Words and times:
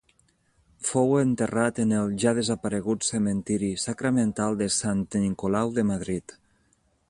Fou 0.91 1.11
enterrat 1.23 1.81
en 1.83 1.93
el 1.97 2.15
ja 2.23 2.33
desaparegut 2.39 3.07
Cementiri 3.09 3.71
Sacramental 3.85 4.59
de 4.65 4.73
Sant 4.79 5.07
Nicolau 5.27 5.75
de 5.81 5.89
Madrid. 5.95 6.37